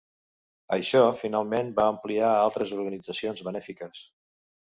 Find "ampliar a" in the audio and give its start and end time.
1.95-2.41